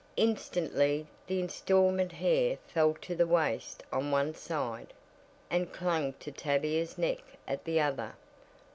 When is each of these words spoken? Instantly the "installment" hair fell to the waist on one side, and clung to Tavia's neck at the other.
Instantly 0.17 1.05
the 1.27 1.39
"installment" 1.39 2.11
hair 2.13 2.57
fell 2.65 2.95
to 3.01 3.13
the 3.13 3.27
waist 3.27 3.83
on 3.93 4.09
one 4.09 4.33
side, 4.33 4.93
and 5.51 5.71
clung 5.71 6.13
to 6.13 6.31
Tavia's 6.31 6.97
neck 6.97 7.21
at 7.47 7.65
the 7.65 7.79
other. 7.81 8.15